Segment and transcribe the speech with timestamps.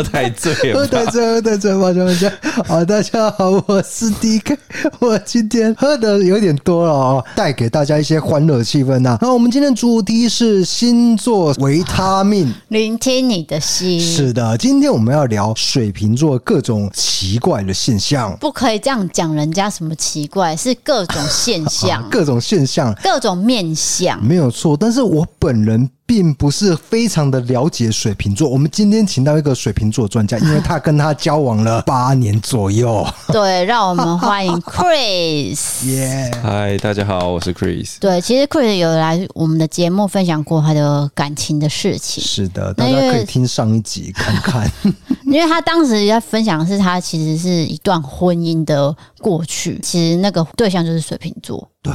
[0.00, 2.32] 喝太醉，喝太醉，喝太醉，抱歉抱歉。
[2.66, 4.56] 好，大家好，我是 DK，
[4.98, 9.18] 我今天喝的有点多了哦，带给大家一些欢乐气氛呐。
[9.20, 14.00] 那我们今天主题是星座维他命，聆听你的心。
[14.00, 24.74] 是的，今天我们要聊水瓶座各种奇怪的现象，不可以这样讲人家什么奇怪，是各种现象，各种现象，各种面相，没有错。
[24.74, 25.90] 但是我本人。
[26.10, 28.48] 并不是非常的了解水瓶座。
[28.48, 33.06] 我们今天请到一个水瓶座专家，因为他跟他交往了八年左右。
[33.30, 35.86] 对，让我们欢迎 Chris。
[35.86, 36.28] 耶！
[36.42, 37.94] 嗨，大家好，我是 Chris。
[38.00, 42.24] 对，其实 Chris 有来我们的节目分享过他的感情的事情。
[42.24, 44.68] 是的，大家可以听上一集看看。
[45.26, 51.70] 因为他当时在分享的是他其实是一段婚姻的过去，其实那个对象就是水瓶座。
[51.80, 51.92] 对。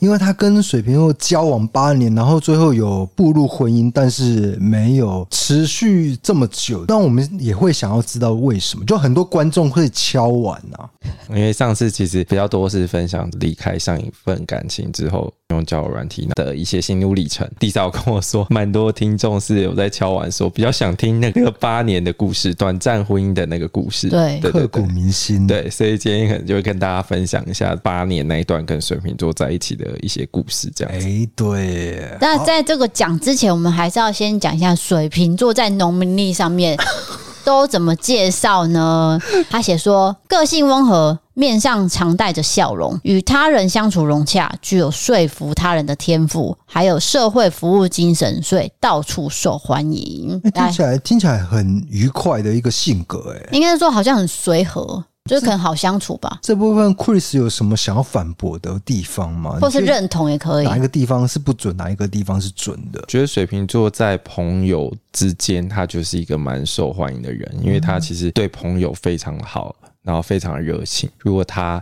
[0.00, 6.84] 因为他跟水瓶座交往八年，然后最后有步入婚姻，但是没有持续这么久。
[6.86, 10.88] 但我们也会想要知道为什么，就很多观众会敲碗啊。
[11.28, 17.48] 因为上次其实比较多是分享离开上一份感情之后用交友软体的一些心路历程。
[17.58, 25.46] 地少跟我说，蛮多听众是有在敲完说，比较想听那个八年的故事，短暂婚姻的那个故事，对，刻骨铭心。
[25.46, 29.90] 对，所以今天可能就会跟大家分享一下八年那一段跟水瓶座在一起的。
[30.00, 31.06] 一些故事，这样子。
[31.06, 32.02] 哎，对。
[32.20, 36.74] 那在这个讲之前，我们还是要先讲一下水瓶座在农民历上面
[37.44, 39.20] 都怎么介绍呢？
[39.50, 50.40] 他写说，个性温和，面上常带着笑容，与他人相处融洽，具有说服他人的天赋，还有社会服务精神，所以到处受欢迎。
[50.44, 55.04] 欸、听起来听起来很愉快的一个性格，哎，应该说好像很随和。
[55.30, 56.40] 就是可能好相处吧。
[56.42, 59.56] 这部分 Chris 有什么想要反驳的地方吗？
[59.60, 60.64] 或是认同也可以。
[60.66, 63.00] 哪一个地方是不准，哪一个地方是准的？
[63.06, 71.08] 觉得水瓶座在朋友之间，他就是一个蛮受欢迎的人，因为他其实对朋友非常好，然后非常热情。
[71.18, 71.80] 如果他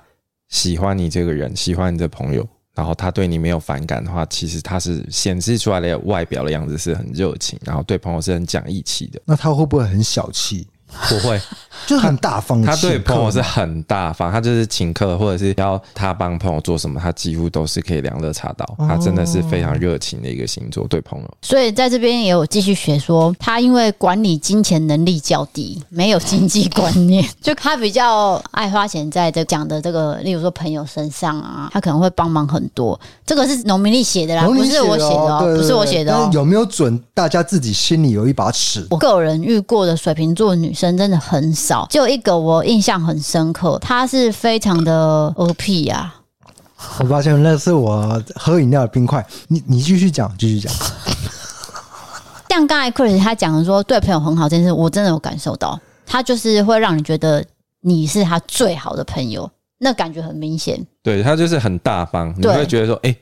[0.51, 9.19] 喜欢你这个人，喜欢你的朋友，然后他对你没有反感的话，其实他是显示出来的外表的样子是很热情，然后对朋友是很讲义气的。
[9.25, 10.67] 那他会不会很小气？
[11.09, 11.41] 不会，
[11.87, 12.63] 就很大方。
[12.63, 18.67] 他对朋友是很大方，他就是请客或者是要他帮朋友做什么，他几乎都是可以两肋插刀。
[18.79, 21.29] 他真的是非常热情的一个星座，对朋友。
[21.43, 32.99] 所以在这边也有继续学说，他因为管理金钱能力较低，没有经济观念， 就他比较爱花钱在这讲的这个，例如说朋友身上啊，他可能会帮忙很多。
[33.25, 36.31] 这个是农民力写的啦，不是我写的哦，不是我写的哦。
[36.33, 36.99] 有没有准？
[37.15, 38.87] 大家自己心里有一把尺。
[38.91, 44.93] 我个人遇过的水瓶座女生真的很少，就一个我印象很深刻，他是非常的
[45.37, 46.15] 恶屁呀。
[47.01, 50.73] 我发现那是我喝饮料的冰块，你你继续讲，继续讲。
[52.49, 57.45] 像刚才 Chris 他讲的说对朋友很好这件事，我真的有感受到，他就是会让你觉得
[57.81, 60.81] 你是他最好的朋友，那感觉很明显。
[61.03, 63.15] 对，他就是很大方，你会觉得说，哎。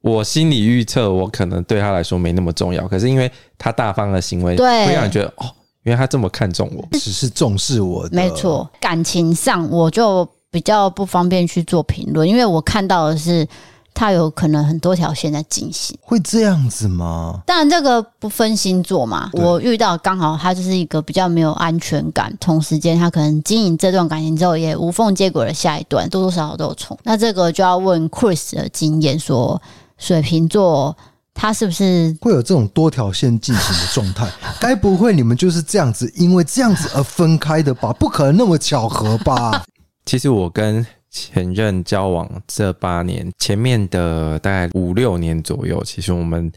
[0.00, 5.50] 我心里预测，我可能对他来说没那么重要，可是因为他大方的行为，对，会让你觉得哦，
[5.88, 8.14] 原来他这么看重我，只是重视我的。
[8.14, 13.48] 没错，感情上我就比较不方便去做评论，因为我看到的是
[13.94, 15.98] 他有可能很多条线在进行。
[16.02, 17.40] 会这样子吗？
[17.46, 19.30] 当然，这个不分星座嘛。
[19.32, 26.96] 我遇到刚好他就是一个比较没有安全感，同时间他可能经营这段感情之后也无缝接轨了下一段，多多少少都有冲。
[27.04, 29.60] 那这个就要问 Chris 的经验说。
[30.00, 30.96] 水瓶座，
[31.40, 34.28] 他是不是会有这种多条线进行的状态？
[34.60, 37.92] 该不会你们就是这样子，因为这样子而分开的吧？
[37.92, 39.64] 不可能那么巧合吧？
[40.04, 46.50] 其实我跟前任交往这八年，前面的大概五六年左右，其实我们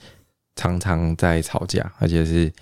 [0.62, 2.54] 常常在吵架，而且是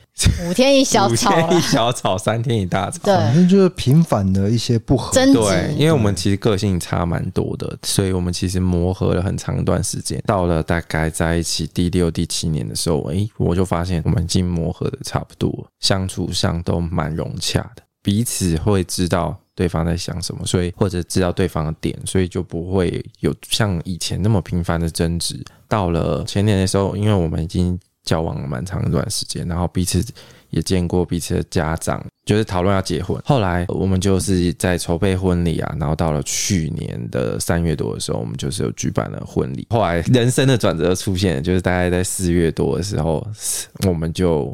[0.47, 5.11] 五天一小 吵，五天一小吵，三天一大吵，反正就是频繁的一些不合。
[5.13, 10.23] 对，因为我们其实个性差蛮多的，所以我们其实磨合了很长一段时间。
[10.25, 19.37] 到了大概在一起第六、第七年的时候，哎，我就发现我们已经磨合的差不多，相处上都蛮融洽的，彼此会知道。
[19.55, 25.37] 对方在想什么，所以或者知道对方的点，所以就不会有像以前那么频繁的争执。
[25.67, 27.77] 到了前年的时候，因为我们已经
[28.09, 30.03] 交往了蛮长一段时间，然后彼此
[30.49, 33.21] 也见过彼此的家长，就是讨论要结婚。
[33.23, 39.67] 后来我们就是在筹备婚礼啊，然后到了去年的三月多的时候，我们就是有举办了婚礼。
[39.69, 43.23] 后来人生的转折出现，就是大概在四月多的时候，
[43.87, 44.51] 我们就。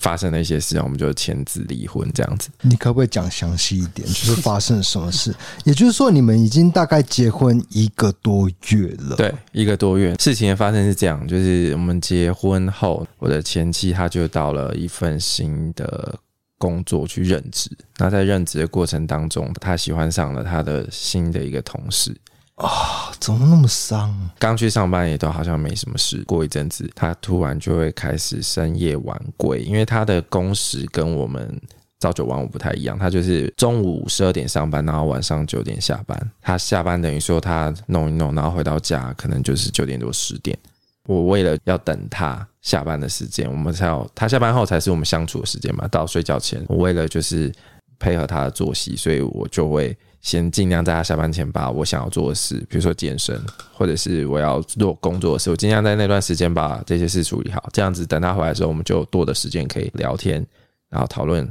[0.00, 2.48] 发生了一些事，我们就签字离婚这样子。
[2.62, 4.06] 你可不可以讲详细一点？
[4.08, 5.34] 就是发生了什么事？
[5.64, 9.16] 也就是说，你们已经大概结婚一个多月了。
[9.16, 10.14] 对，一个多月。
[10.16, 16.18] 事情的发生是这样，就是我们结婚后，我的前妻她就到了一份新的
[16.58, 17.70] 工作去任职。
[17.98, 22.16] 那在任职的过程当中，她喜欢上了她的新的一个同事。
[22.56, 24.14] 啊、怎么那么伤？
[24.38, 26.22] 刚去上班也都好像没什么事。
[26.24, 31.60] 过一阵子，他突然就会开始深夜晚归，因为他的工时跟我们
[32.00, 32.98] 朝九晚五不太一样。
[32.98, 36.18] 他就是中午十二点上班，然后晚上九点下班。
[36.40, 40.58] 他下班等于说他弄一弄，然后回到家可能就是九点多十点。
[41.06, 45.86] 我为了要等他下班的时间，我们才要他下班后才是我们相处的时间嘛。
[45.88, 47.52] 到睡觉前，我为了就是
[47.98, 49.94] 配合他的作息，所以我就会。
[50.20, 53.40] 先尽量在他下班前把我想要做的事，比如说健身，
[53.72, 57.68] 或者是我要做工作的事，我尽量在那段时间把这些事处理好。
[57.72, 60.44] 这样子等他回来的时候，我们就多的时间可以聊天，
[60.88, 61.48] 然后讨论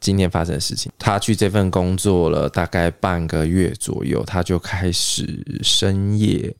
[0.00, 0.92] 今天发生的事情。
[0.98, 6.54] 他去这份工作了大概半个月左右，他就开始深夜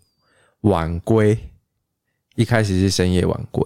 [0.62, 1.38] 晚归。
[2.34, 3.62] 一开始是深夜晚归。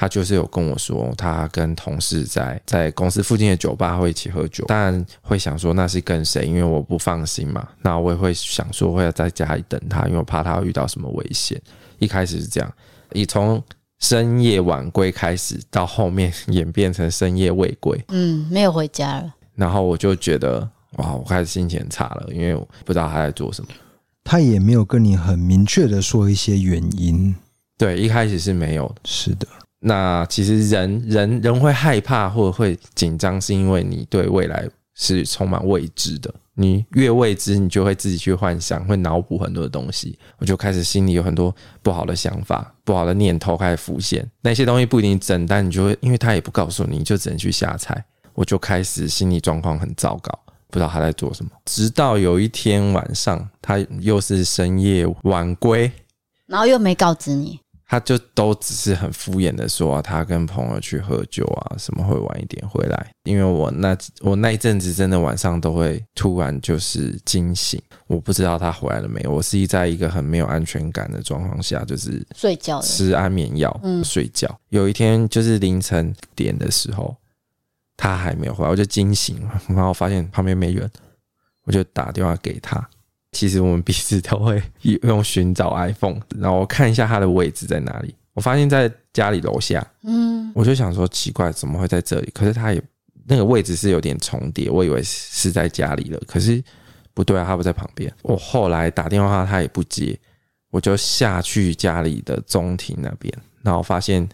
[0.00, 7.68] 他就是有跟我说，他跟同事在在公司附近的酒吧会一起喝酒，但会想说那是跟谁，因为我不放心嘛。
[7.82, 11.60] 那我也会想说会要在家里等他，因为我怕他遇到什么危险。
[11.98, 12.72] 一开始是这样，
[13.12, 13.62] 以从
[13.98, 19.34] 深夜晚归开始，到后面演变成深夜未归，嗯，没有回家了。
[19.54, 23.68] 然后我就觉得哇，我开始心情很差了，因为我不知道他在做什么。
[24.24, 27.34] 他也没有跟你很明确的说一些原因。
[27.76, 28.90] 对，一开始是没有。
[29.04, 29.46] 是的。
[29.80, 36.32] 那其实人人人会害怕或者会紧张，是因为你对未来是充满未知的。
[36.52, 40.18] 你越未知，你就会自己去幻想，会脑补很多的东西。
[40.36, 44.28] 我就开始心里有很多不好的想法、不好的念头开始浮现。
[44.42, 48.04] 那些东西不一定真，但你就会，因为他也不告诉你，你就只能去瞎猜。
[48.34, 50.38] 我就开始心理状况很糟糕，
[50.68, 51.50] 不知道他在做什么。
[51.64, 55.90] 直到有一天晚上，他又是深夜晚归，
[56.46, 57.58] 然后又没告知你。
[57.90, 63.12] 他就都只是很敷衍的说、啊，他跟朋友去喝酒啊，什么会晚一点回来。
[63.24, 69.26] 因为我那我那一阵子真的晚上都会突然就是惊醒，我不知道他回来了没。
[69.26, 74.56] 我是在一个很没有安全感的状况下，就是睡觉吃安眠药，嗯，睡觉。
[74.68, 77.16] 有一天就是凌晨点的时候，
[77.96, 80.88] 他还没有回来，我就惊醒了，然后发现旁边没人，
[81.64, 82.88] 我就打电话给他。
[83.32, 84.60] 其实我们彼此都会
[85.02, 88.14] 用寻找 iPhone，然后我看一下它的位置在哪里。
[88.32, 92.30] 我发现在家里楼下，嗯，我就想说奇怪，怎么会在这里？
[92.34, 92.82] 可是它也
[93.26, 96.62] 那个位置是有点重叠，我以为是在家里了，可是
[97.14, 98.12] 不对啊，它不在旁边。
[98.22, 100.18] 我后来打电话，他也不接，
[100.70, 103.32] 我就下去家里的中庭那边，
[103.62, 104.28] 然后发现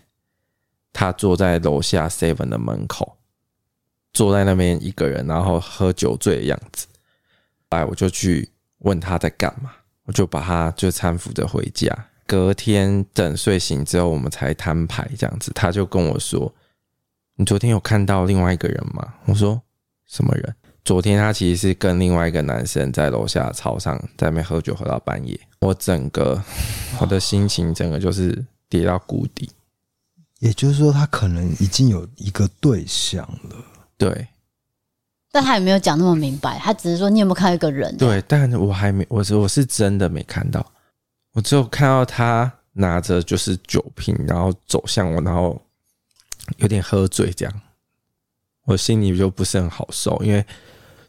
[0.92, 3.16] 他坐在楼下 Seven 的门口，
[4.12, 6.86] 坐在那边一个人，然后喝酒醉的样子。
[7.70, 8.48] 来，我就去。
[8.86, 9.72] 问他在干嘛，
[10.04, 11.92] 我就把他就搀扶着回家。
[12.24, 15.52] 隔天等睡醒之后，我们才摊牌这样子。
[15.54, 16.52] 他就跟我说
[17.36, 19.60] ：“你昨天有看到另外一个人吗？”我说
[20.06, 25.38] ：“什么人？”昨天他其实是跟另外一个男生在楼下操场在那边喝酒，喝到半夜。
[25.60, 26.40] 我整个
[27.00, 29.50] 我的心情整个就是跌到谷底。
[30.38, 33.56] 也就是说，他可能已经有一个对象了。
[33.98, 34.28] 对。
[35.36, 37.94] 但他也没有讲那么明白，他只是说，你有没有看到一个人？
[37.98, 40.64] 对，但我还没，我是我是真的没看到，
[41.34, 45.60] 我只有看到他拿着就是酒瓶，然后走向我，然后
[46.56, 47.52] 有点喝醉这样，
[48.64, 50.42] 我心里就不是很好受，因为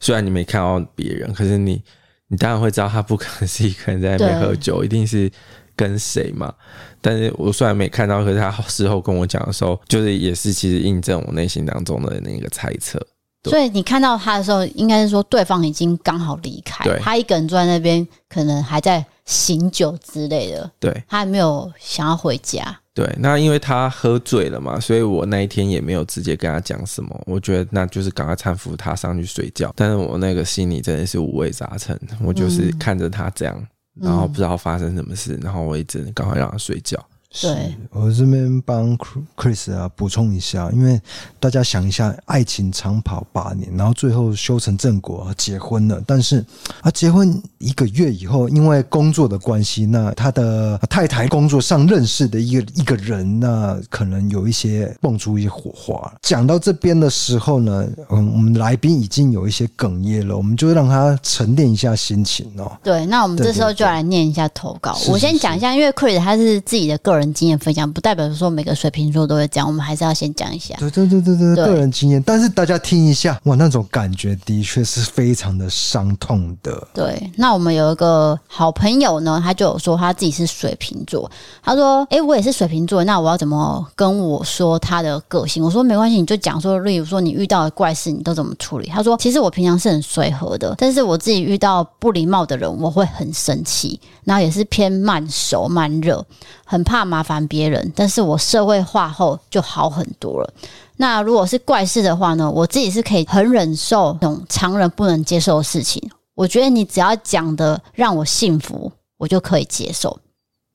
[0.02, 1.82] 虽然你没看到别人，可是你
[2.28, 5.32] 你当然会知道他不可能是一个人在那边喝酒，一定是
[5.74, 6.54] 跟谁嘛。
[7.00, 13.02] 但是我虽然没看到，可是他事后跟我讲的时候，就是也是其实印证我内心当中的那个猜测。
[13.50, 22.78] 所以你看到他的时候，应该是说对方已经刚好离开，他一个人坐在那边，可能还在醒酒之类的，对，他还没有想要回家。
[22.94, 27.16] 对，那因为他喝醉了嘛，所以我那一天也没有直接跟他讲什么。
[27.28, 29.72] 我觉得那就是赶快搀扶他上去睡觉。
[29.76, 33.56] 但是我那个心里真的是五味杂陈，我就是看着他这样，
[34.02, 36.98] 嗯、然后不知道发生什么事，然后我一直赶快让他睡觉。
[37.40, 38.98] 对，我这边帮
[39.36, 41.00] Chris 啊补充一下，因为
[41.40, 46.44] 大家想一下，爱情长跑八年，然后最后修成正果结婚了，但是
[46.82, 56.12] 啊，结婚一个月以后，因为工作的关系，那他的太太工作上认识的一个一个人，那可能有一些蹦出一些火花。
[56.24, 62.72] 讲到这边的时候呢，嗯，我们来宾已经有一些哽咽了，我们就让他沉淀一下心情哦。
[62.82, 64.98] 对，那我们这时候就来念一下投稿。
[65.10, 67.17] 我先讲一下，因为 Chris 他是自己的个人。
[67.34, 70.76] 经验分享不代表说每个水瓶座都会讲，我们还是要先讲一下。
[70.80, 72.22] 对对对对对，对个人经验。
[72.24, 76.88] 但是大家听一下，哇，那种感觉的确是非常的伤痛的。
[76.94, 81.30] 对，那我们有一个好朋友呢，他就有说他自己是水瓶座，
[81.62, 96.26] 他说：“哎、欸，我也是水瓶座，那我要怎么跟我说他的个性？”我说：“没关系，你就讲说，例如说你遇到的怪事，你都怎么处理？”他说：“其实我平常是很随和的，但是我自己遇到不礼貌的人，我会很生气，然后也是偏慢熟慢热。”
[96.70, 100.54] 很怕麻烦别人，但是我社会化后就好很多了。
[100.98, 102.50] 那如果是怪事的话呢？
[102.50, 106.02] 我自己是可以很忍受那种常人不能接受的事情。
[106.36, 110.20] 我觉得你只要讲的让我幸福，我就可以接受。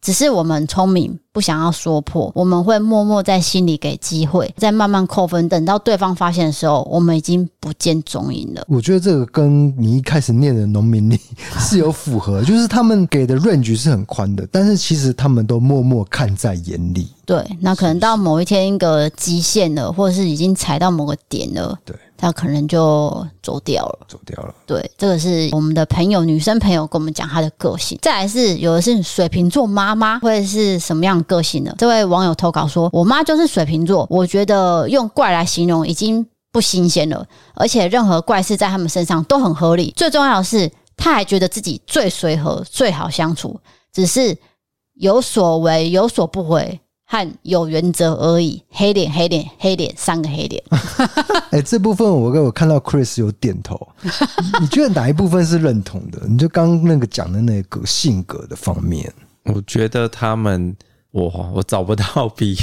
[0.01, 5.49] 只是我们聪明，不想要说破，我们会默默在心里给机会，再慢慢扣分。
[5.49, 8.63] 等到对方发现的时候，我们已经不见踪影了。
[8.69, 11.19] 我觉得这个跟你一开始念的农民里
[11.59, 17.09] 是有符合， 就是他们给的 range 是很宽的，但是其实他们都默默看在眼里。
[17.25, 21.79] 对，那可能到某一天一个极限了，或者是已经踩到某个点了。
[21.85, 21.97] 对。
[22.15, 24.55] 他可能就走掉了，走掉了。
[24.65, 27.99] 对，这个是我们的朋友，女生朋友跟我们讲她的个性。
[28.01, 31.75] 再来是有的是水瓶座妈妈，会是什么样的个性了？
[31.79, 39.93] 这位网友投稿说：“我妈就是水瓶座，我觉得用怪来形容已经不新鲜了，而且任何怪事在他们身上都很合理。
[39.97, 43.61] 最重要的是，她还觉得自己最随和、最好相处，
[43.93, 44.37] 只是
[44.95, 50.65] 有所为有所不为。”和有原则而已，黑脸黑脸黑脸三个黑脸。
[51.53, 53.79] 哎、欸，这部分我我看到 Chris 有点头，
[54.59, 56.23] 你觉得哪一部分是认同的？
[56.27, 59.13] 你就刚刚那个讲的那个性格的方面，
[59.45, 60.75] 我觉得他们
[61.13, 62.57] 我我找不到比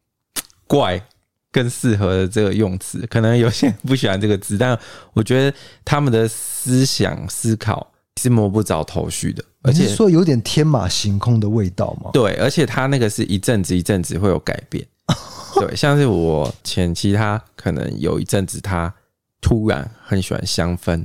[0.66, 1.00] 怪
[1.50, 4.78] 更适合的这个用词，可能有些人不喜欢这个字，但
[5.12, 9.44] 我觉得他们的思想思考是摸不着头绪的。
[9.60, 12.10] 而且说有点天马行空的味道嘛？
[12.12, 14.84] 对，而且他那个是一阵子一阵子会有改变。
[15.60, 18.92] 对，像是我前期，他可能有一阵子他
[19.40, 21.04] 突然很喜欢香氛、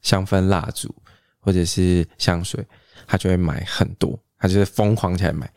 [0.00, 0.94] 香氛蜡烛
[1.40, 2.64] 或者是香水，
[3.06, 5.52] 他就会买很多，他就是疯狂起来买。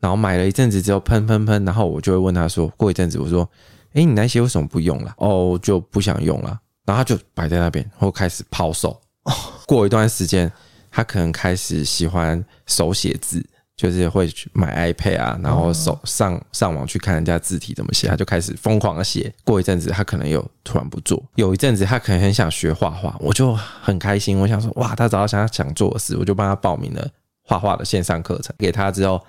[0.00, 3.48] 然后买了一阵子之后喷喷喷，然后我就会问他说：过一阵子我说，
[3.92, 5.14] 哎，你那些为什么不用了？
[5.18, 6.58] 哦，就不想用了。
[6.84, 9.00] 然后他就摆在那边，然后开始抛售。
[9.66, 10.50] 过一段时间。
[10.92, 13.40] 他可能开始喜欢手写字，
[13.76, 19.32] 就是会去买 iPad 啊，然后手上上网去看人家字体怎么写，他就开始疯狂的写。
[19.44, 21.22] 过一阵子，他可能又突然不做。
[21.36, 24.36] 有一阵子，他可能很想学画画，我就很开心。
[24.40, 27.08] 我想说，哇，他找到想要想做的事，我就帮他报名了
[27.44, 28.52] 画画的线上课程。
[28.58, 29.24] 给他之后，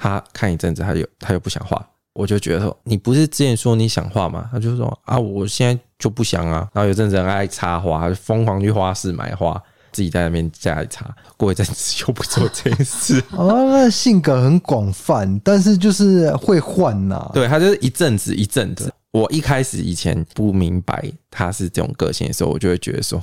[0.00, 4.48] 他看一阵子，他又他又不想画，我就觉得说，你不是之前说你想画吗？
[4.50, 6.66] 他就说啊，我现在就不想啊。
[6.72, 9.62] 然后有阵子很爱插花，就疯狂去花市买花。
[9.92, 13.20] 自己在那边家里插，过一阵子又不做这件事。
[13.34, 17.30] 哦，那性格很广泛，但是就是会换呐、啊。
[17.34, 18.88] 对，他就是一阵子一阵子。
[19.10, 23.20] 我一开始以前不明白他是这种个性的时候，我就会觉得说，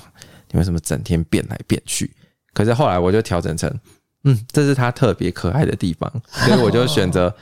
[0.52, 2.14] 你为什么整天变来变去？
[2.54, 3.74] 可是后来我就调整成，
[4.24, 7.34] 嗯，这是他特别可爱的地方，所以我就选择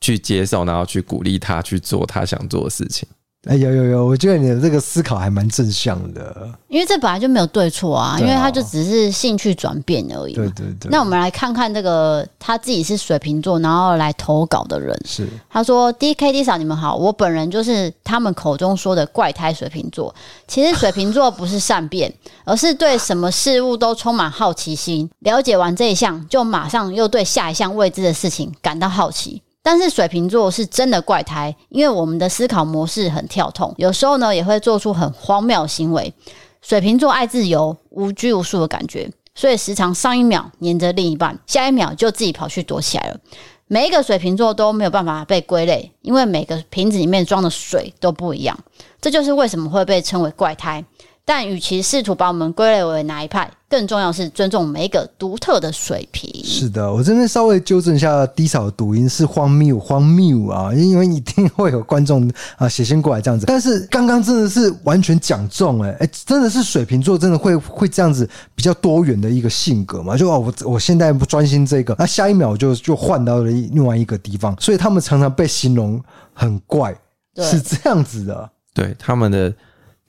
[0.00, 3.08] 去接受，然后去鼓励他去做他想做的事情。
[3.48, 10.34] 哎，有有有，我觉得你的这个思考还蛮正向的，因为这本来就没有对错啊，因为他就只是兴趣转变而已。
[10.34, 10.90] 对对对。
[10.90, 20.14] 那我们来看看这个他自己是水瓶座，然后来投稿的人是他说：“D K D 嫂，你们好，我本人就是他们口中说的怪胎水瓶座。
[20.46, 22.12] 其实水瓶座不是善变，
[22.44, 25.10] 而是对什么事物都充满好奇心。
[25.20, 29.40] 了解完这一项，就马上又对下一项未知的事情感到好奇。”
[29.72, 36.12] 但是水瓶座是真的怪胎，因为我们的思考模式很跳动，有时候呢也会做出很荒谬行为。
[36.60, 43.20] 水瓶座爱自由、无拘无束的感觉，所以时常上一秒黏着另一半，下一秒就自己跑去躲起来了。
[43.68, 48.58] 每一个水瓶座都没有办法被归类，因为每个瓶子里面装的水都不一样。
[49.00, 50.84] 这就是为什么会被称为怪胎。
[51.30, 56.28] 但与其试图把我们归类为哪一派，更重要是尊重每一个独特的水平。
[56.44, 63.46] 是的，我这边稍微纠正一下低嫂的读音是荒谬荒谬啊，因为一定会有观众啊写信过来这样子。
[63.46, 70.16] 但是刚刚真的是完全讲中哎、欸、哎，真的是水瓶座真的会会这样子比较多元的一个性格嘛？
[70.16, 76.92] 就哦，我我现在不专心这个，那下一秒就就换到了另外一个地方，所以他们常常被形容很怪，
[77.36, 78.50] 是这样子的。
[78.74, 79.54] 对他们的。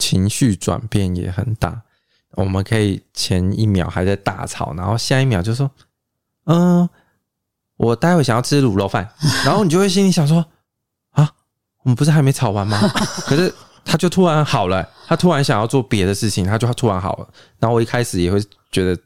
[0.02, 1.80] 情绪转变也很大，
[2.32, 5.70] 我们可以前一秒还在大吵，然后下一秒就说
[6.46, 6.90] ：“嗯，
[7.78, 9.08] 我待会想要吃卤肉饭。
[9.46, 10.44] ”然后你就会心里想说
[11.14, 11.30] ：“啊，
[11.84, 12.82] 我们不是还没吵完吗？”
[13.28, 13.54] 可是
[13.86, 17.30] 他就突然好了，他突然想要做别的事情，他就突然好了。
[17.60, 19.00] 然后我一开始也会觉得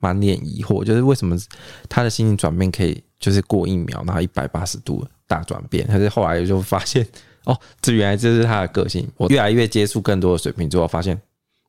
[0.00, 1.36] 满脸疑惑，就是为什么
[1.88, 5.86] 他的心情转变可以就是过一秒，然后一百八十度大转变？
[5.86, 7.06] 可是后来就发现。
[7.44, 9.08] 哦，这原来这是他的个性。
[9.16, 11.20] 我越来越接触更多的水瓶座，我发现，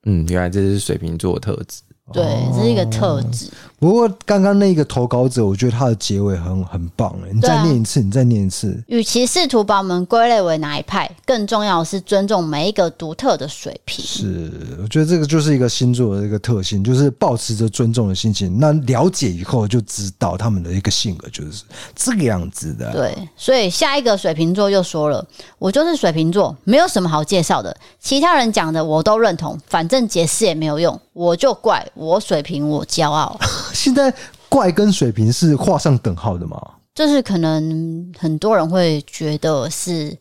[0.05, 1.81] 嗯，原来这是水瓶座的特质。
[2.13, 2.23] 对，
[2.53, 3.49] 这是一个特质。
[3.81, 7.11] 不过刚刚那个投稿者，我觉得他的结尾很很棒。
[7.33, 8.79] 你再念一次，你再念一次。
[8.85, 14.05] 与其试图把我们归类为哪一派，更重要的是尊重每一个独特的水平。
[14.05, 18.59] 是，我觉得这个就是一个星座的一个特性，就是保持着尊重的心情。
[18.59, 21.63] 那了解以后就知道他们的一个性格就是
[21.95, 22.91] 这个样子的。
[22.91, 25.25] 对，所以下一个水瓶座又说了
[25.57, 33.38] ：“我就是水瓶座，没有什么好介绍的，其他人讲的我都认同，反正解释也没有用。”我就怪我水瓶，我骄傲。
[33.81, 34.13] 现在
[34.47, 36.59] 怪跟水瓶是画上等号的吗？
[36.93, 40.15] 就是可能很多人会觉得是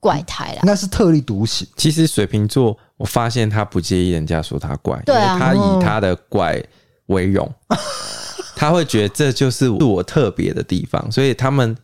[0.00, 1.66] 怪胎啦，那是特立独行。
[1.76, 6.62] 其实水瓶座，我发现他不介意人家说他怪，对啊，他以他的怪
[7.06, 7.52] 为荣，
[8.56, 11.76] 他会觉得这就是我特别的地方，所以他们。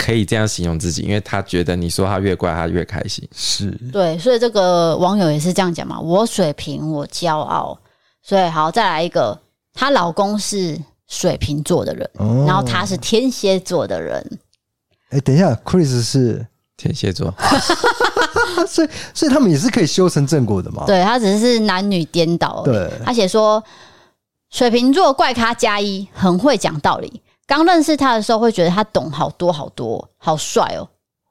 [0.00, 3.28] 可以这样形容自己，因为他觉得你说他越怪，他越开心。
[3.34, 5.98] 是对，所以这个网友也是这样讲嘛。
[5.98, 7.76] 我水瓶，我骄傲。
[8.22, 9.36] 所以好，再来一个，
[9.78, 14.20] 她老公是水瓶座的人，哦、然后她是天蝎座的人。
[15.10, 16.44] 哎、欸，等一下，Chris 是
[16.76, 17.32] 天蝎座，
[18.66, 20.84] 所以所以他们也是可以修成正果的嘛？
[20.84, 22.62] 对，他只是男女颠倒。
[22.64, 23.62] 对，他写说
[24.50, 27.22] 水瓶座怪咖加一，很会讲道理。
[27.46, 30.88] 刚认识他的时候，会觉得他懂好多好多，好帅哦。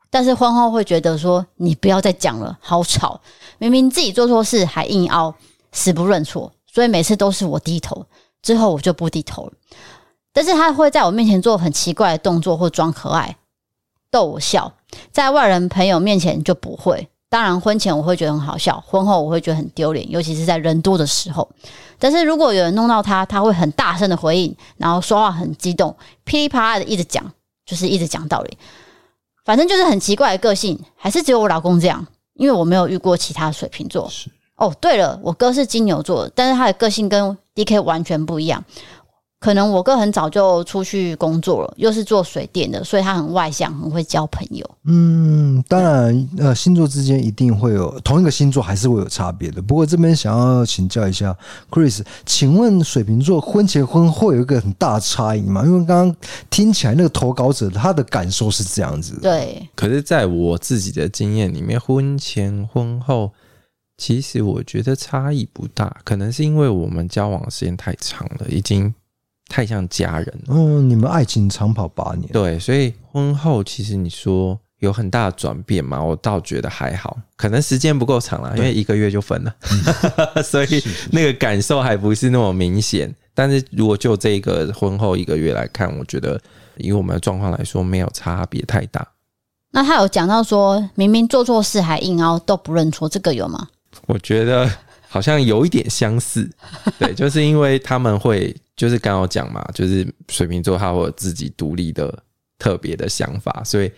[0.10, 3.20] 但是婚后会觉得说，你不要再讲了，好吵。
[3.58, 5.36] 明明自己做错事还硬凹，
[5.74, 8.06] 死不认错，所以每次都是我低头，
[8.42, 9.54] 之后我就不低头了。
[10.34, 13.38] 但是他会在我面前做很奇怪的动作或装可爱，
[14.12, 14.74] 逗我笑，
[15.12, 17.10] 在外人朋友面前就不会。
[17.30, 21.50] 当然，婚前我会觉得很好笑，婚后我会觉得很丢脸，尤其是在人多的时候。
[22.00, 27.30] 但是如果有人弄到他，他会很大声的回应，然后说话很激动，噼里啪啦的一直讲，
[27.66, 28.58] 就是一直讲道理。
[29.44, 34.10] 反正就是很奇怪的个性，还是只有我老公这样，因为我没有遇过其他水瓶座。
[34.58, 38.64] 是哦，对了，我哥是金牛座，但是他的个性跟 DK 完全不一样。
[39.40, 44.68] 可能我哥很早就出去工作了，又是做水电的，所以他很外向，很会交朋友。
[44.86, 49.62] 嗯，当然，呃，星座之间一定会有同一个星座还是会有差别的。
[49.62, 51.38] 不过这边想要请教一下
[51.70, 55.64] Chris，请问水瓶座婚前婚后有一个很大的差异吗？
[55.64, 56.16] 因为刚刚
[56.50, 59.20] 听起来那个投稿者他的感受是这样子。
[59.22, 63.32] 对，可是在我自己的经验里面，婚前婚后
[63.98, 68.94] 其实我觉得差异不大，可能是因为我们交往的时间太长了，已经。
[69.50, 70.48] 太像家人了。
[70.50, 79.56] 嗯，你们爱情长跑八年，对，所以婚后其实你说有很大的转变嘛，我倒觉得还好，可能时间不够长了，因为一个月就分了，
[80.36, 80.84] 嗯、 所以
[81.14, 83.16] 那个感受还不是那么明显。
[83.34, 86.38] 但是如果就这个婚后一个月来看，我觉得
[86.76, 89.08] 以我们的状况来说，没有差别太大。
[89.72, 93.70] 那他有讲到说，明明做错事还硬凹都不认错，这个有吗？
[94.08, 94.68] 我觉得
[95.08, 96.50] 好像有一点相似，
[97.00, 98.56] 对，就是因为他们会。
[98.78, 102.16] 就是刚刚讲嘛，就是水瓶座他会有自己独立的
[102.60, 103.92] 特别的想法，所以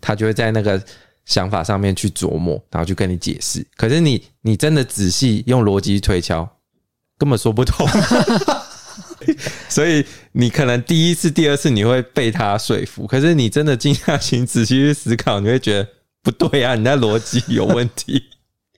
[0.00, 0.80] 他就会在那个
[1.24, 3.66] 想法上面去琢磨，然后去跟你解释。
[3.74, 6.48] 可是你你真的仔细用逻辑推敲，
[7.18, 7.84] 根本说不通。
[9.68, 15.88] 所以你可能第一次、第二次你会被他说服，可是你真的静下心仔细去思考，你会觉得
[16.22, 18.22] 不对啊，你那逻辑有问题。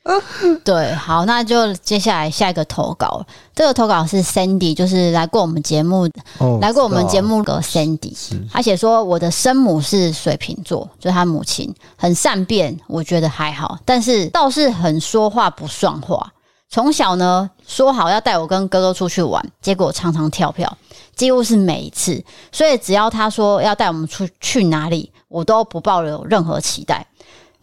[0.65, 3.25] 对，好，那就接下来下一个投稿。
[3.55, 8.12] 这个投稿是 Sandy，就是来过我们节目，哦、来过我们节目的 Sandy。
[8.51, 16.33] 他写说，我的生母是水瓶座，就是他母亲很善变，我觉得还好，但是倒是很说话不算话，
[16.69, 20.77] 从小呢说好要带我跟哥哥出去玩，结果常常跳票，
[21.15, 22.23] 几乎是每一次。
[22.51, 27.07] 所以只要他说要带我们出去哪里，我都不抱有任何期待。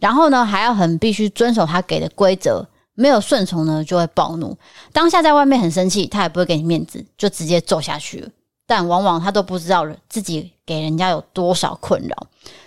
[0.00, 4.56] 然后呢，还要很必须遵守他给的规则，没有顺从呢就会暴怒。
[4.92, 8.28] 当下在外面很生气，他也不会给你面子，就直接揍下去了。
[8.66, 12.26] 但往往他都不知道自己给人家有多少困扰，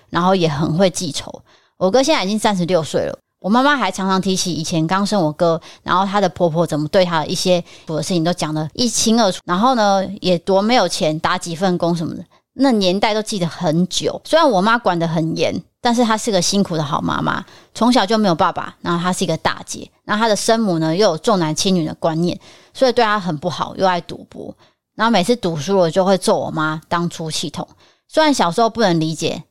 [0.10, 1.42] 然后也很会记仇。
[1.78, 9.42] 我哥现在已经三十六岁了，我妈妈还常常提起以前刚生我哥，然后她的婆婆怎么对她的一些做的事情都讲得一清二楚。
[9.46, 14.22] 然后呢，也多没有钱，打几份工什么的，那年代都记得很久。
[14.24, 15.64] 虽然我妈管得很严。
[15.84, 17.44] 但是她是个辛苦的好妈妈，
[17.74, 22.40] 从小就没有爸爸，然后她是一个大姐，然后她的生母呢又有重男轻女的观念，
[22.74, 24.56] 所以对她很不好，又爱赌博，
[24.96, 27.68] 然后每次赌输了就会揍我妈当出气筒。
[28.08, 29.44] 虽然小时候不能理解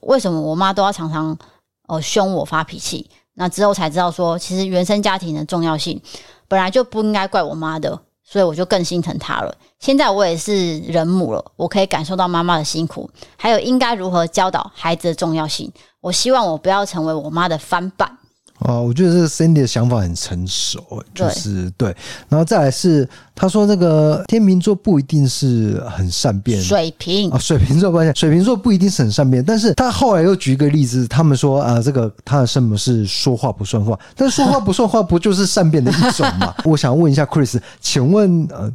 [0.00, 1.38] 为什么我妈都要常常
[1.86, 5.98] 呃凶我发脾气，那之后才知道说其实原生家庭的重要性，
[6.46, 7.98] 本来就不应该怪我妈的。
[8.30, 9.52] 所以我就更心疼他了。
[9.80, 15.68] 现在我也是人母了，我可以感受到妈妈的辛苦，还有应该如何教导孩子的重要性。
[16.00, 18.16] 我希望我不要成为我妈的翻版。
[18.60, 21.96] 哦，我觉得这个 Cindy 的想法很成熟，就是对，对。
[22.28, 29.42] 然后再来是，他说那个天秤座不一定是很善变，水瓶啊，水瓶座关系，水瓶座不一定是很善变。
[29.44, 36.54] 但是他后来又举一个例子，他们说啊，这个他的圣母是说话不算话，但说话不算话不就是善变的一种吗？
[36.64, 38.70] 我想问一下 Chris，请问呃。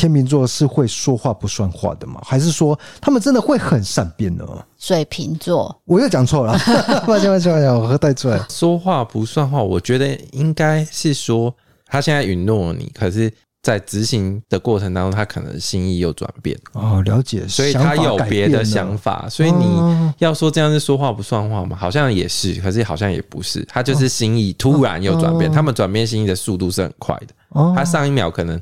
[0.00, 2.18] 天秤座是会说话不算话的吗？
[2.24, 4.46] 还是说他们真的会很善变呢？
[4.78, 6.58] 水瓶座，我又讲错了，
[7.06, 8.40] 抱歉抱歉抱歉，我带出来。
[8.48, 13.30] 说话不算话，我觉得应该是说他现在允诺了你，可是，
[13.62, 16.58] 在执行的过程当中，他可能心意又转变。
[16.72, 19.26] 哦，了解，所以他有别的想法。
[19.28, 21.76] 所以你要说这样是说话不算话吗？
[21.78, 23.62] 好像也是，可是好像也不是。
[23.68, 27.34] 他就是心意突然又转变，他们转变心意的速度是很快的。
[27.76, 28.58] 他上一秒可能。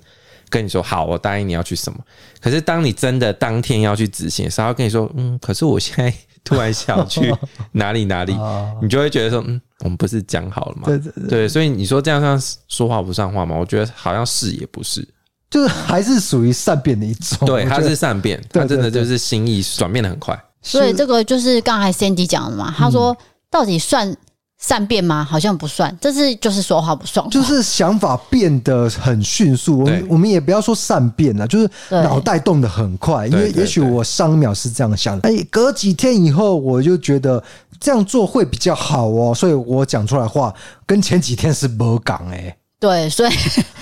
[0.50, 1.98] 跟你说好，我答应你要去什么。
[2.40, 6.12] 可是当你真的当天要去执行的时候，他跟你说，嗯，可是我现在
[6.44, 7.34] 突然想去
[7.72, 8.36] 哪里哪里，
[8.82, 10.82] 你就会觉得说，嗯，我们不是讲好了吗？
[10.86, 13.56] 对对对，对，所以你说这样算说话不算话吗？
[13.56, 15.06] 我觉得好像是也不是，
[15.50, 17.46] 就是还是属于善变的一种。
[17.46, 20.38] 对，他是善变，他真的就是心意转变的很快。
[20.62, 23.16] 所以这个就是刚才 Sandy 讲的嘛，他说
[23.50, 24.16] 到底算。
[24.60, 25.24] 善变吗？
[25.24, 29.78] 好像不算，这是就是说话不算话，就是想法变得很迅速。
[29.78, 33.26] 我们我们也不要说善变了，就是脑袋动得很快。
[33.28, 37.42] 因为也许我上一秒是这样想的，哎，隔几天以后我就觉得
[37.78, 40.52] 这样做会比较好哦，所以我讲出来话
[40.84, 42.56] 跟前几天是不讲哎。
[42.80, 43.32] 对，所以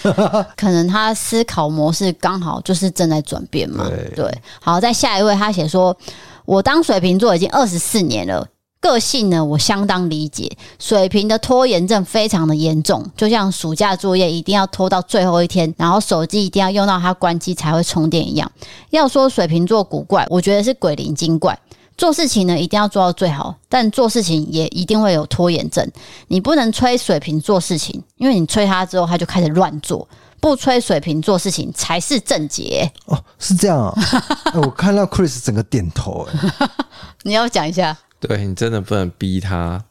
[0.56, 3.90] 可能他思考模式刚好就是正在转变嘛。
[4.14, 5.96] 对，好，在下一位他写说，
[6.44, 8.46] 我当水瓶座已经二十四年了。
[8.80, 10.56] 个性呢，我相当理解。
[10.78, 18.50] 水瓶的拖延症非常的严重，就像暑假作业一定要拖到最后一天，然后手机一定要用到它关机才会充电一样。
[18.90, 21.58] 要说水瓶座古怪，我觉得是鬼灵精怪。
[21.96, 25.90] 做事情呢，一定要做到最好，但做事情也一定会有拖延症。
[26.28, 30.06] 你不能催水瓶做事情，因为你催他之后，他就开始乱做。
[30.38, 32.92] 不催水瓶做事情才是正解。
[33.06, 33.94] 哦，是这样啊。
[34.54, 36.28] 我看到 Chris 整个点头，
[37.24, 37.96] 你要讲一下。
[38.26, 39.82] 对，你真的不能逼他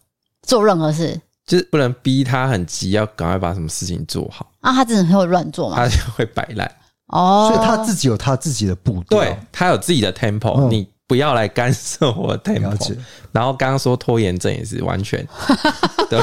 [0.43, 4.73] 做任何事，就是不能逼他很急要赶快把什么事情做好啊！
[4.73, 5.75] 他真的会乱做吗？
[5.75, 6.69] 他就会摆烂
[7.07, 12.97] 哦，所以他自己有他自己的步调，对，他有自己的 tempo，嗯，你不要来干涉我的 tempo。
[13.31, 15.25] 然后刚刚说拖延症也是完全
[16.09, 16.19] 对，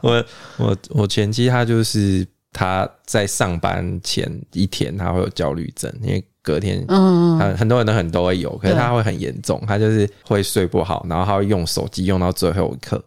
[0.00, 0.24] 我
[0.56, 6.24] 我我前妻他就是他在上班前一天他会有焦虑症，因为。
[6.44, 13.02] 隔天，嗯，很很多人都很都会有，可是他会很严重，他就是会睡不好，然后他会用手机用到最后一刻。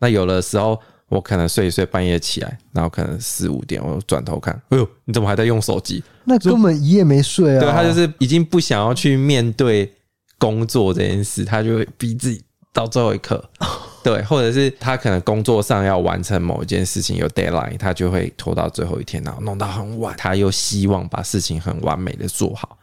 [0.00, 6.02] 那有的时候我可能睡一睡，半夜起来，然后可能四五点，我转头看，哎呦，你怎么还在用手机？
[6.24, 7.60] 那根本一夜没睡啊！
[7.60, 9.90] 对，他就是已经不想要去面对
[10.38, 13.42] 工作这件事，他就会逼自己到最后一刻。
[14.02, 20.14] 对，或者是他可能工作上要完成某一件事情有 deadline，他就会拖到最后一天，然后弄到很晚。
[20.16, 22.78] 他又希望把事情很完美的做好。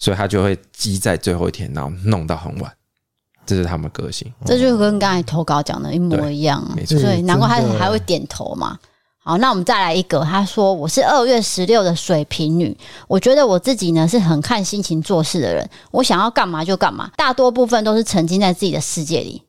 [0.00, 2.72] 所以他就会积在最后一天，然后弄到很晚，
[3.46, 4.32] 这是他们个性。
[4.46, 6.98] 这就跟刚才投稿讲的一模一样，没错。
[6.98, 8.78] 所以难怪他还会点头嘛。
[9.22, 10.24] 好，那我们再来一个。
[10.24, 12.74] 他说：“我是二月十六的水瓶女，
[13.06, 19.42] 我觉得我自己呢是很看心情做事的人，我想要干嘛就干嘛，大多部分都是沉浸在自己的世界里。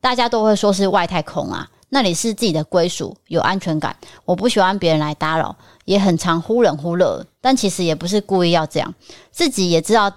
[0.00, 3.94] 大家都会说是外太空啊。”那里是自己的归属，有安全感。
[4.24, 5.56] 我不喜欢别人来打扰，
[5.90, 8.94] 也很常忽冷忽热，但其实也不是故意要这样，
[9.32, 10.12] 自己也知道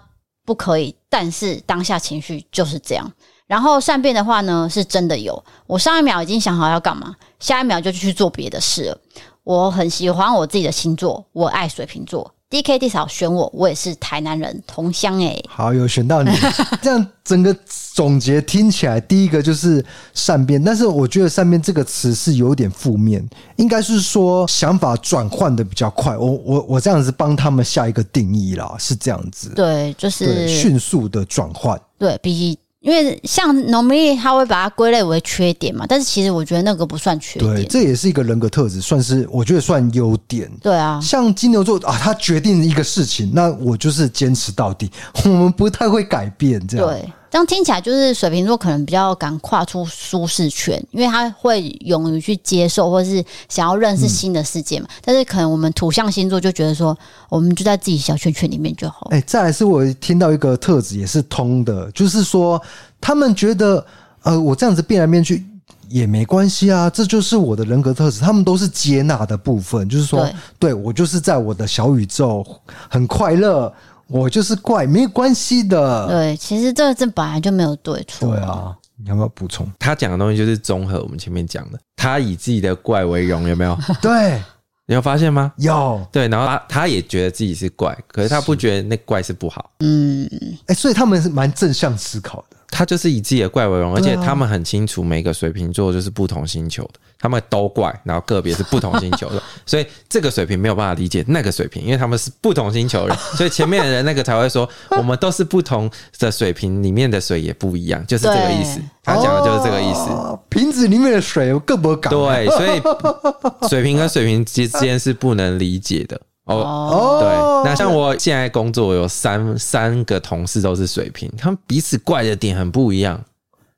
[0.45, 3.11] 不可以，但是当下情绪就是这样。
[3.47, 5.43] 然后善变的话呢，是真的有。
[5.65, 8.97] 我上一秒已经想好要干嘛，下一秒就去做别的事了。
[9.43, 12.31] 我很喜欢我自己的星座，我爱水瓶座。
[12.53, 15.45] D K D 嫂选我，我也是台南人，同乡哎、欸。
[15.49, 16.29] 好，有选到你，
[16.83, 17.51] 这样整个
[17.95, 26.15] 总结听起来，第一个就是善变，但是我觉得善变这个词是有点负面，应该是说想法转换的比较快。
[26.15, 29.49] 我我我这样子帮他们下一个定义啦，是这样子。
[29.55, 31.75] 对，就是迅速的转换。
[31.97, 32.55] 对，比。
[32.83, 37.55] 因为像农民历，他会把它归类为缺点嘛，但是其实我觉得那个不算缺点。
[37.55, 40.51] 对，这也是一个人格特质，算是我觉得算优点。
[40.61, 44.91] 对啊，像金牛座啊，他决定一个事情，那我就是坚持到底，
[45.23, 46.85] 我们不太会改变这样。
[46.87, 47.09] 对。
[47.33, 54.85] 这样听起来就是水瓶座可能比较敢跨出舒适圈，因为他会勇于去接受，或是想要认识新的世界嘛。
[54.87, 56.95] 嗯、但是可能我们土象星座就觉得说，
[57.29, 59.07] 我们就在自己小圈圈里面就好。
[59.09, 62.61] 哎、欸，再来是我听到一个特质也是通的，就是说
[63.01, 63.83] 他们觉得，
[64.21, 65.43] 呃，我这样子变来变去
[65.89, 68.19] 也没关系啊，这就是我的人格特质。
[68.19, 70.19] 他们都是接纳的部分，就是说，
[70.59, 72.45] 对，对我就是在我的小宇宙
[72.87, 73.73] 很快乐。
[74.13, 76.07] 我就是怪，没有关系的。
[76.07, 78.29] 对，其实这这本来就没有对错。
[78.29, 79.67] 对啊，你要不要补充？
[79.79, 83.75] 他讲的东西就是综合我们前面讲的，他以自己的怪为荣，有没有？
[83.99, 84.39] 对，
[84.85, 85.51] 你有发现吗？
[85.57, 86.05] 有。
[86.11, 89.71] 对，然后他他也觉得自己是怪，可是他不觉得那怪是不好。
[89.79, 90.29] 嗯，
[90.67, 92.57] 哎，所以他们是蛮正向思考的。
[92.73, 96.99] 他就是以自己的怪为荣，而且他们很清楚每个水瓶座就是不同星球的。
[97.19, 108.81] 他们都怪，然后个别是不同星球的， 所以这个水瓶没有办法理解那个水瓶，因为他们是不同星球人， 所以前面的人那个才会说我们都是不同的水瓶里面的水也不一样，就是这个意思。
[109.03, 110.09] 他讲的就是这个意思。
[110.09, 112.11] 哦、瓶子里面的水更不敢。
[112.11, 116.19] 对，所以水瓶跟水瓶之间是不能理解的。
[116.45, 117.69] 哦，对。
[117.69, 123.23] 那像我现在工作有三三个同事都是水瓶，他们彼此怪的点很不一样。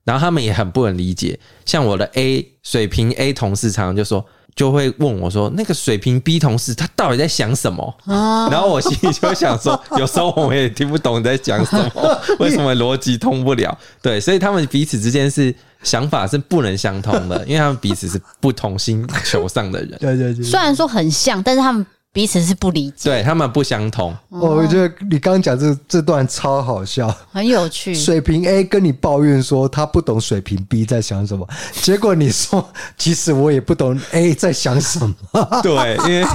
[0.04, 4.23] 然后他们也很不能理解，像我的 A 水瓶 A 同事常常就说，
[4.56, 13.75] 就会问我说：“那个水瓶 B 同事他到底在想什么？”然后我心里就想说， 有时候我们也听不懂你在讲什么， 为什么逻辑通不了？
[13.99, 19.97] 对，所以他们彼此之间是想法是不能相通的，因为他们彼此是不同星球上的人。
[19.99, 21.84] 对对对，虽然说很像，但是他们。
[22.15, 24.15] 彼此是不理解，对他们不相同。
[24.30, 27.93] 我觉得你刚刚讲这这段超好笑，很有趣。
[27.93, 32.65] 水瓶 A 跟你抱怨说他不懂水瓶 B 在想什么，结果你说
[32.97, 35.13] 其实我也不懂 A 在想什么。
[35.62, 36.25] 对，因为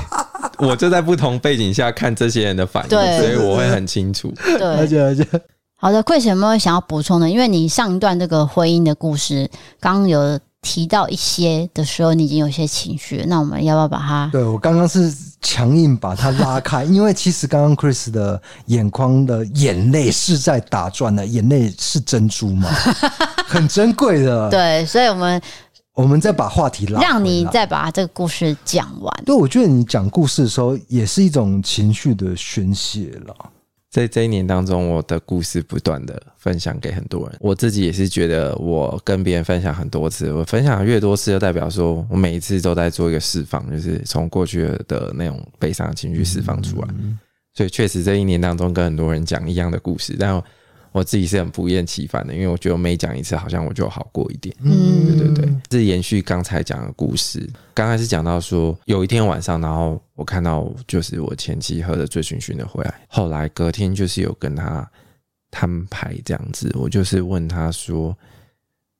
[0.59, 4.31] 我就在不同背景下看这些人的反应，所以我会很清楚。
[4.45, 5.27] 对，而且而且，
[5.77, 7.31] 好的，Chris 有没有想要补充的？
[7.31, 9.49] 因为你上一段这个婚姻的故事，
[9.81, 10.39] 刚有。
[10.63, 14.29] 提到一些的时候，你已经有些情绪，那我们要不要把它？
[14.31, 15.11] 对，我刚刚是
[15.43, 22.69] 强硬把它拉开，因为其实刚刚 Chris 的眼眶的眼泪是在打转的，眼泪是珍珠嘛，
[23.47, 24.51] 很珍贵的。
[24.51, 25.43] 对，所以我们
[25.95, 29.23] 我们再把话题拉，让你再把这个故事讲完。
[29.25, 33.35] 对，我觉得你讲故事的时候也是一种情绪的宣泄了。
[33.91, 37.37] 在这一年当中，我的故事不断的分享给很多人。
[37.41, 46.89] 我自己也是觉得，我跟别人分享很多次，我分享越多次，就代表说我每一次都在做一个释放，就是从过去的那种悲伤的情绪释放出来。
[47.53, 50.43] 所以，确实这一年当中跟很多人讲一样的故事，但。
[50.93, 54.55] 我自己是很不厌其烦的，因为我觉得每讲一次，好像我就好过一点。
[54.61, 57.49] 嗯，对对对，是延续刚才讲的故事。
[57.73, 64.91] 刚开始讲到说，有一天晚上，然后我看到就是我前妻喝的醉醺醺的回来，后来隔天就是有跟他
[65.51, 66.69] 摊牌这样子。
[66.75, 68.17] 我就是问他说：“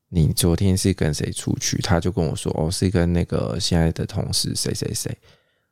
[0.09, 5.13] 你昨天是跟谁出去？”他就跟我说：“哦，是跟那个现在的同事谁谁谁。”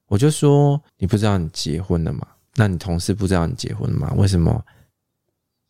[0.08, 2.26] 我就说：“你不知道你结婚了吗？
[2.56, 4.12] 那你同事不知道你结婚了吗？
[4.16, 4.60] 为什么？”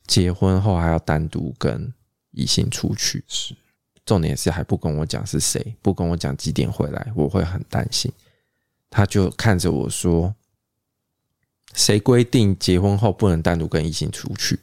[0.09, 1.93] 结婚后还要单独跟
[2.33, 3.55] 异性出去，是
[4.05, 8.11] 重点是还不跟我讲是谁，不跟我讲几点回来，我会很担心。
[8.91, 10.35] 他就看着我说
[11.75, 14.59] ：“谁规定结婚后不能单独跟异性出去？”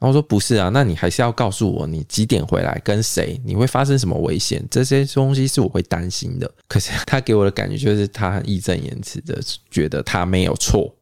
[0.00, 4.64] 后我说：“不是啊，那你还是要告诉我你几点回来，跟谁，你会发生什么危险？
[4.68, 10.92] 这些东西是我会担心的。”可是他给我的感觉就是他很义正言辞的觉得他没有错。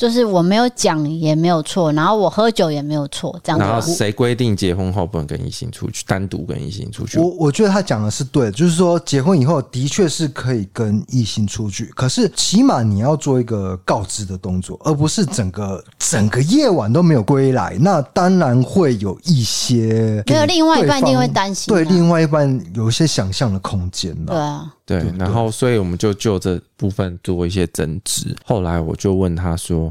[0.00, 3.66] 就是我没有讲也没有错，然后我喝酒也没有错，这样子。
[3.66, 7.18] 然后谁规定结婚后不能跟异性出去，单独跟异性出去？
[7.18, 17.76] 我我觉得他讲的是对的，就是说结婚以后的确是可以跟异性出去，可是起码你要做一个告知的动作，而不是整个整个夜晚都没有归来。
[17.78, 24.32] 那当然会有一些，没有另外一半一定会担心，对另外一半有一些想象的空间了。
[24.32, 24.74] 对啊。
[24.86, 28.34] 对，然后所以我们就就这部分做一些争执。
[28.44, 29.89] 后来我就问他说：“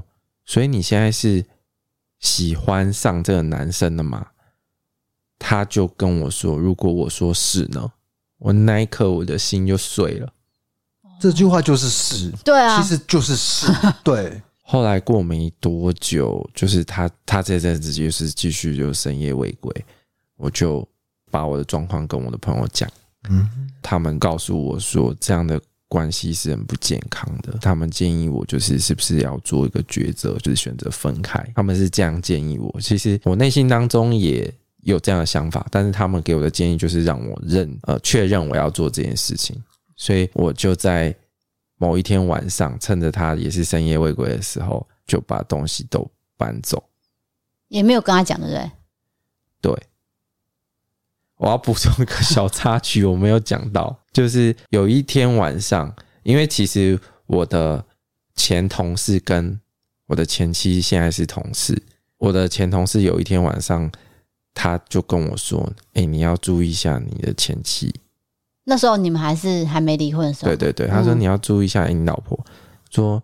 [0.50, 1.46] 所以你现在是
[2.20, 4.30] 喜欢上这个男生了吗？”
[5.38, 7.92] 他就跟我说：“如果我说是呢，
[8.40, 10.34] 我那一刻我的心就碎了。”
[11.22, 13.68] 这句话就是是，对啊，其实就是是，
[14.04, 14.42] 对。
[14.64, 19.86] 后来过没多久，就是他他这阵子就是继续就深夜未归，
[20.36, 20.88] 我就
[21.30, 22.90] 把我的状况跟我的朋友讲，
[23.30, 23.48] 嗯，
[23.84, 32.74] 他们告诉我说这样的关系是很不健康的，他们建议我就是是不是要做一个抉择，就是选择分开，他们是这样建议我。
[32.80, 34.50] 其实我内心当中也
[34.84, 39.62] 有这样的想法，但是他们给我的建议就是让我认呃确认我要做这件事情，
[39.98, 41.14] 所以我就在。
[41.82, 46.84] 某一天晚上，趁着他也是深夜未归的时候，就把东西都搬走，
[47.70, 48.72] 也没有跟他讲，对不对？
[49.62, 49.84] 对，
[51.40, 55.92] 我要补充一个小插曲，我没有讲到，就是有一天晚上，
[56.24, 57.84] 因为其实我的
[58.36, 59.58] 前同事跟
[60.08, 61.82] 我的前妻现在是同事，
[62.18, 63.90] 我的前同事有一天晚上，
[64.54, 67.94] 他就跟我说：“哎，你要注意一下你的前妻。”
[68.66, 72.54] 那时候你们还是还没离婚的时候，对对对，他说你要注意一下你老婆，嗯、
[72.92, 73.24] 说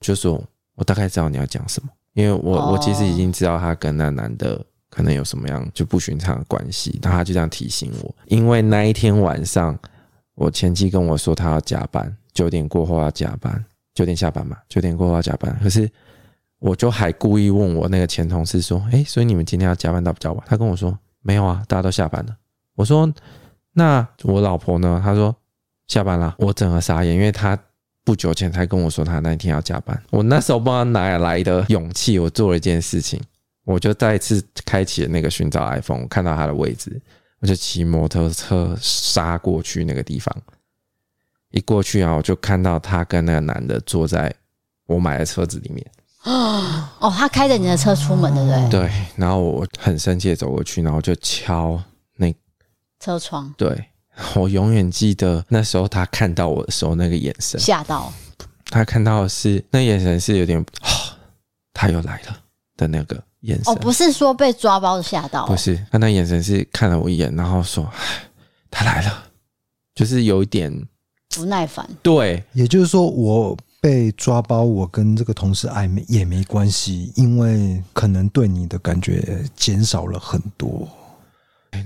[0.00, 0.42] 就说
[0.76, 9.78] 我大概知道你要讲什么，因为我、哦、我其实已经知道他跟那男的可能有什么样就不寻常的关系，然后他就这样提醒我，因为那一天晚上
[10.34, 15.90] 我前妻跟我说他要加班，九点过后要加班，九点下班嘛，九点过后要加班，可是
[16.58, 20.44] 我就还故意问我那个前同事说，哎，所以你们今天要加班到比较晚？
[20.46, 22.36] 他跟我说没有啊，大家都下班了。
[22.74, 23.10] 我说。
[23.72, 25.00] 那我老婆呢？
[25.02, 25.34] 她说
[25.86, 26.34] 下班了。
[26.38, 27.56] 我整个傻眼，因为他
[28.04, 30.02] 不久前才跟我说他那一天要加班。
[30.10, 33.20] 我那时候不知道哪来的勇气，我做了一件事情，
[33.70, 37.00] 我就再一次开启了那个寻找 iPhone，我看到他的位置，
[37.38, 40.34] 我就骑摩托车杀过去那个地方。
[41.50, 44.32] 一过去啊，我就看到他跟那个男的坐在
[44.86, 45.86] 我买的车子里面。
[46.22, 48.80] 啊 哦，他开着你的车出门，对不对？
[48.80, 48.90] 对。
[49.16, 51.82] 然后我很生气的走过去，然后就敲
[52.16, 52.32] 那。
[52.98, 53.86] 车窗，对，
[54.34, 58.12] 我永远记得那时候他看到我的时候那个眼神，吓到。
[58.66, 60.88] 他看到的是那眼神是有点，哦，
[61.72, 62.36] 他又来了
[62.76, 63.72] 的那个眼神。
[63.72, 67.88] 哦，不是说被抓包吓到，不是，他那眼神是看了我一眼，然后说
[68.70, 69.24] 他来了，
[69.94, 70.72] 就是有一点
[71.34, 71.88] 不耐烦。
[72.02, 80.88] 对，也就是说我被抓包，我跟这个同事暧昧也没关系，因为可能对你的感觉减少了很多。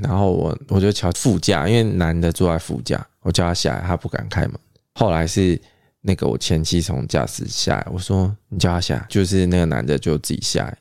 [0.01, 4.59] 然后我我就瞧副驾，因为男的坐在副驾，我叫他下来，他不敢开门。
[4.95, 5.61] 后来是
[6.01, 10.79] 那个我前妻从驾驶下来，我说你叫他下来，就是那个男的就自己下来。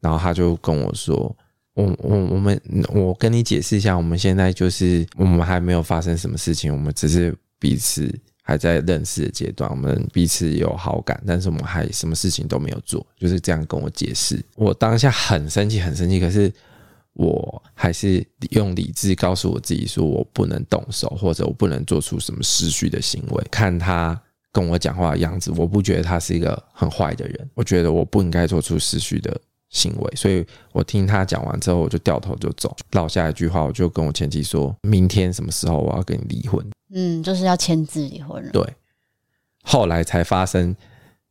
[0.00, 1.34] 然后他就跟我说
[1.74, 2.60] ：“我我我们
[2.92, 14.42] 我跟你解释一下，我们现在就是我们还没有发生什么事情，我们只是彼此还在认识的阶段，我们彼此有好感，但是我们还什么事情都没有做，就是这样跟我解释。
[14.56, 16.52] 我当下很生气，很生气，可是。”
[17.14, 23.44] 我还是用理智告诉我自己说，我不能动手，或者我不能做出什么失序的行为。
[23.50, 24.18] 看他
[24.52, 27.50] 跟我讲话的样子，我不觉得他是一个很坏的人。
[27.54, 29.38] 我觉得我不应该做出失序的
[29.70, 32.76] 行为，所以我听他讲完之后，我就掉头就走。
[32.92, 36.64] 落下一句话，我就跟我前妻说，明天什么时候我要跟你离婚？
[36.92, 38.50] 嗯，就是要签字离婚了。
[38.50, 38.62] 对，
[39.62, 40.74] 后来才发生，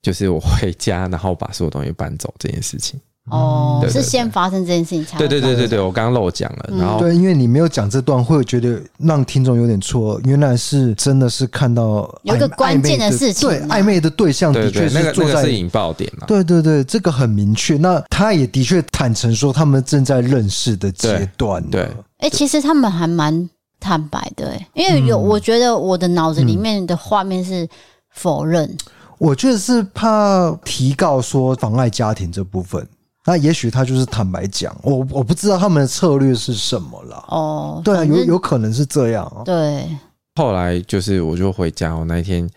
[0.02, 3.00] 就是我回家，然后把所有东西搬走这件事情。
[3.30, 10.20] 哦，是先发生这件事情才对对对对对，我刚刚漏讲了，然后对，因为你没有讲这段，会觉得让听众有点错。
[10.24, 16.26] 原来是真的是看到有一个关键的事情，对暧昧的对象的确是坐在引爆点嘛。
[16.28, 17.78] 对对对，这个很明确。
[17.78, 21.64] 那他也的确坦诚说，他们正在认识的阶段。
[21.70, 21.88] 对，
[22.18, 27.68] 哎，其实他们还蛮坦白的，哎，因为有我觉得我的脑子里面的画面是
[28.12, 28.76] 否认，
[29.18, 32.86] 我觉得是怕提告说妨碍家庭这部分。
[33.30, 37.24] 那也许他就是坦白讲，我我不知道他们的策略是什么了。
[37.28, 39.44] 哦，对啊，有有可能是这样。
[39.46, 39.88] 对，
[40.34, 42.50] 后来就是我就回家，我那一天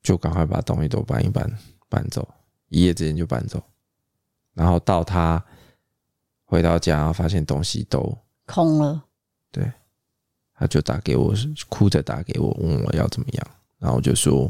[0.00, 1.44] 就赶快把东西都搬一搬，
[1.88, 2.24] 搬走，
[2.68, 3.60] 一夜之间就搬走。
[4.54, 5.44] 然后到他
[6.44, 8.16] 回到家，发现东西都
[8.46, 9.02] 空了。
[9.50, 9.68] 对，
[10.54, 11.34] 他就打给我，
[11.68, 13.46] 哭着打给我，问我要怎么样。
[13.80, 14.48] 然后我就说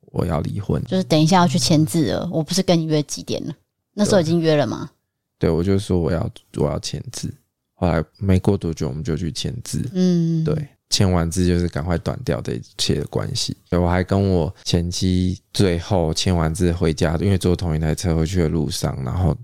[0.00, 2.28] 我要离婚，就是等一下要去签字了。
[2.30, 3.54] 我不是跟你约几点了？
[3.94, 4.90] 那时候已经约了吗？
[5.38, 7.32] 对，我就说我要我要签字，
[7.74, 9.82] 后来没过多久我们就去签字。
[9.92, 13.56] 嗯，对，签完字就是赶快断掉这一切的关系。
[13.70, 19.36] 我还跟我前妻最后签完字回家，因为坐同一台车回去的路上，然后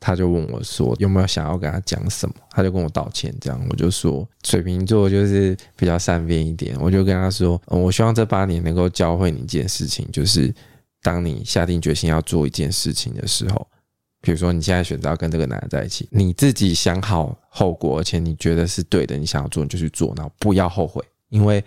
[0.00, 10.52] 他就问我说有没有想要跟他讲什么，他就跟我道歉，这样我就说水瓶座就是比较善变一点，我就跟他说，嗯，我希望这八年能够教会你一件事情，就是
[11.02, 13.68] 当你下定决心要做一件事情的时候。
[14.22, 21.62] 比如说，你现在选择要跟这个男人在一起，你自己想好后果，而且你觉得是对的，你想要做你就去做，然后不要后悔，因为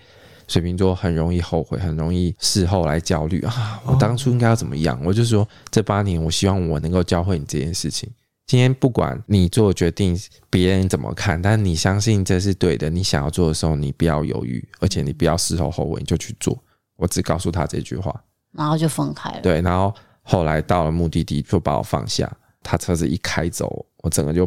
[0.47, 4.99] 水瓶座很容易后悔，很容易事后来焦虑啊，我当初应该要怎么样？
[5.03, 8.09] 我就说这八年，我希望我能够教会你这件事情。
[8.47, 10.15] 今天不管你做决定，
[10.49, 16.57] 别人怎么看，但你相信这是对的，你想要做的时候，你不要犹豫，而且你不要事后后悔，你就去做。
[16.95, 19.41] 我只告诉他这句话，然后就分开了。
[19.41, 22.31] 对，然后后来到了目的地，就把我放下。
[22.65, 24.45] 他车子一开走，我整个就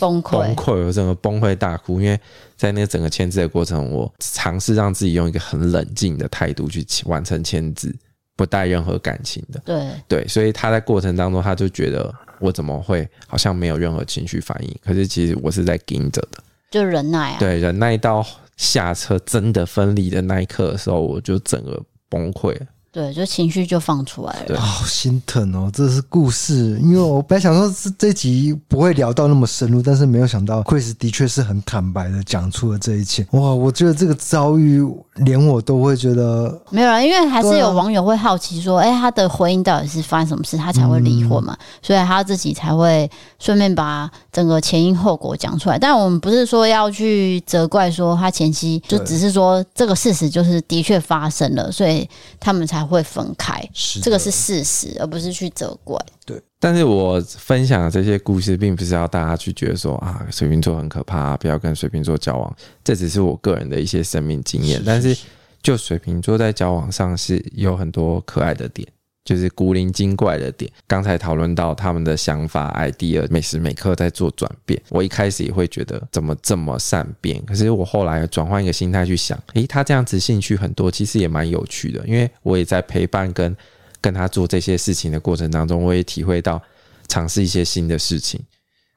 [0.00, 2.00] 崩溃，崩溃，我整个崩溃大哭。
[2.00, 2.18] 因为
[2.56, 7.94] 在那整个签字的过程，我尝试让自己用一个很冷静的态度去完成签字，
[8.34, 9.60] 不带任何感情的。
[9.64, 12.12] 对对，所以他在过程当中，他就觉得。
[12.40, 14.76] 我怎么会好像没有任何情绪反应？
[14.84, 17.36] 可是其实我是在盯着的，就忍耐啊。
[17.38, 18.26] 对，忍耐到
[18.56, 22.66] 下车真的分离的那一刻的时候，我就整个崩溃了。
[22.94, 24.60] 对，就情绪就放出来了。
[24.60, 26.78] 好心疼哦，这是故事。
[26.80, 33.26] 因为我本来想说这这集不会聊到那么深入，但是没有想到 Chris 的确是很坦白的讲出了这一切。
[33.32, 34.80] 哇，我觉得这个遭遇
[35.16, 41.52] 连我都会觉得没有了，因为还是有网友会好奇说，哎、啊欸，他的婚姻到底是发生什么事，他才会离婚嘛？
[41.52, 45.76] 嗯、所以他自己才会顺便把整个前因后果讲出来。
[45.76, 52.83] 但我们不是说要去责怪说他前妻，就只是说这个事实就是的确发生了，所以他们才。
[52.86, 55.98] 会分开，是这个是事实，而不是去责怪。
[56.26, 62.56] 对，但是我分享的这些故事，并不是要大家去觉得说啊，水瓶座很可怕，不要跟水瓶座交往。
[62.82, 64.78] 这只是我个人的一些生命经验。
[64.78, 65.16] 是是是，但是，
[65.62, 68.86] 就水瓶座在交往上是有很多可爱的点。
[69.24, 74.80] 就是古灵精怪的点，刚才讨论到他们的想法、idea，每时每刻在做转变。
[74.90, 82.06] 我一开始也会觉得怎么这么善变，可是我后来转换一个心态去想，诶，他这样子兴趣很多，其实也蛮有趣的。
[82.06, 83.56] 因为我也在陪伴跟
[84.00, 86.60] 跟他做这些事情的过程当中，我也体会到
[87.08, 88.38] 尝试一些新的事情。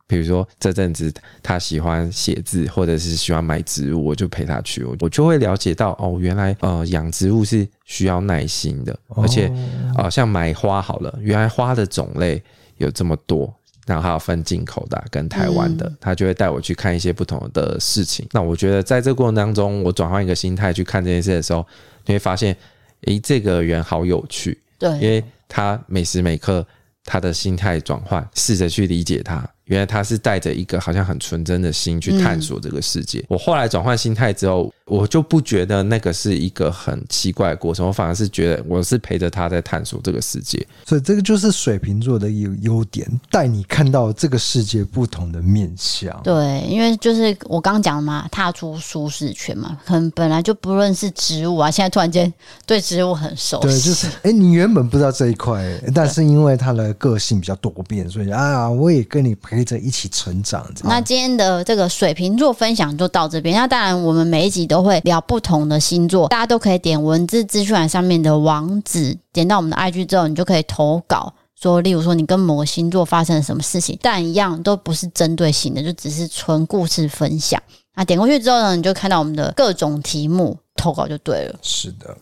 [0.07, 9.47] 比如说这阵子他喜欢写字，或者是喜欢买植物，我就陪他去，我就会了解到哦，原来呃养植物是需要耐心的，而且
[9.97, 12.41] 啊、呃、像买花好了，原来花的种类
[12.77, 13.53] 有这么多，
[13.85, 18.25] 然后还有分进口的跟台湾的，他就会带我去看一些不同的事情。
[18.31, 21.67] 那我觉得在这个过程当中，我转换一个心态去看这件事的时候，
[22.05, 22.55] 你会发现，
[23.01, 26.65] 诶，这个人好有趣，对，因为他每时每刻
[27.03, 29.45] 他的心态转换，试着去理解他。
[29.67, 33.23] 原来他是带着一个好像很纯真的心去探索这个世界。
[33.27, 40.65] 我后来转换心态之后，我就不觉得那个是一个很奇怪的过程，我反而是觉得我是陪着他在探索这个世界。
[40.85, 46.17] 所以这个就是水瓶座的优优点，带你看到这个世界不同的面相。
[46.23, 52.33] 对，因为就是我刚讲嘛，踏出舒适圈嘛，可能本来就不认识植物啊，现在突然间
[52.65, 53.67] 对植物很熟悉。
[53.67, 55.61] 对，就是哎，你原本不知道这一块，
[55.93, 59.56] 但是因为他的个性比较多变，所以啊，我也跟你陪。
[59.57, 60.63] 陪着一起成长。
[60.83, 63.55] 那今天的这个水瓶座分享就到这边。
[63.55, 77.59] 那当然，我们每一集都会聊不同的星座，大家都可以点文字资讯栏上面的网址，点到我们的 IG 之后，你就可以投稿，说，例如说你跟某个星座发生了什么事情，但一样都不是针对性的，就只是纯故事分享。
[77.95, 81.55] 那点过去之后呢，你就看到我们的各种题目，投稿就对了。
[81.63, 82.15] 是的。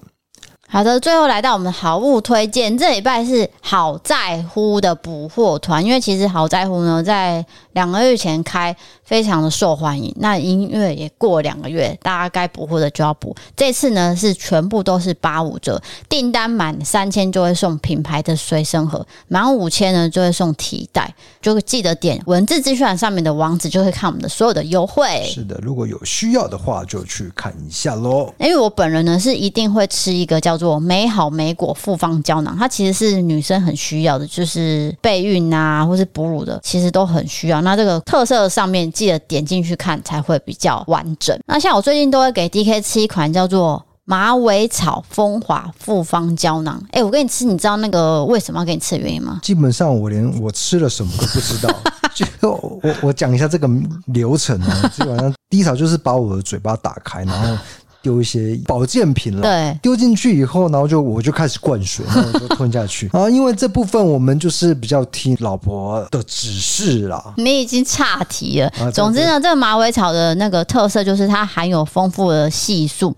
[0.67, 7.45] 好的，最后来到我们的好物推荐，这礼拜是好在乎的补货团，因为其实好在乎呢，在
[7.75, 8.75] 两个月前开。
[9.05, 13.35] 非常的受欢迎，那音乐也过两个月，大家该补货的就要补。
[13.55, 21.13] 这次呢是全部都是八五折，订单满三千就会送品牌的随身盒，满五千呢就会送提袋。
[21.39, 25.23] 就记得点文字资讯栏上面的网址，就会看我们的所有的优惠。
[25.31, 28.33] 是的，如果有需要的话，就去看一下喽。
[28.39, 37.61] 因为我本人呢是一定会吃一个叫做美好美果复方胶囊，它其实是女生很需要的，就是备孕啊或是哺乳的，其实都很需要。
[37.65, 38.85] 那这个特色上面。
[38.95, 41.37] 记得点进去看才会比较完整。
[41.47, 46.81] 那像我最近都会给 DK 吃一款叫做马尾草风华复方胶囊。
[46.91, 49.39] 哎，我给你吃，你知道那个为什么要给你吃的原因吗？
[49.41, 51.69] 基本上我连我吃了什么都不知道。
[52.15, 53.67] 就我我讲一下这个
[54.05, 57.57] 流程啊，基本上第一条就是把我的嘴巴打开，然后。
[58.05, 63.09] 丢一些保健品了，对，丢进去以后，然后就我就开始灌水，然后我就 吞下去。
[63.11, 67.33] 啊，因为这部分我们就是比较听老婆的指示啦。
[67.37, 68.71] 你已经岔题了。
[68.91, 73.11] 总之呢，这个马尾草的那个特色就是它含有丰富的细素，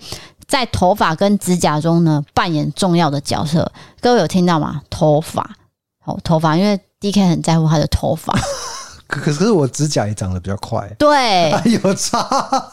[0.47, 3.69] 在头发跟指甲中呢扮演重要的角色。
[3.99, 4.79] 各位有听到吗？
[4.89, 5.49] 头发，
[6.05, 8.33] 哦，头发，因为 DK 很在乎他的头发。
[9.07, 11.49] 可是我指甲也长得比较快，对，
[11.81, 12.27] 有差，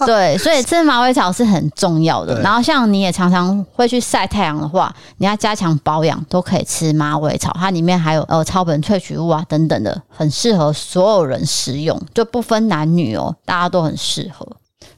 [0.05, 2.41] 对，所以吃马尾草是很重要的。
[2.41, 14.45] 然后像你也常常会去晒太阳的话，你要加强保养，都可以吃马尾草，它里面还有呃草本萃取物啊等等的，很适合所有人食用，就不分男女哦，大家都很适合。